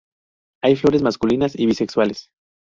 [0.63, 2.31] Hay flores masculinas y bisexuales.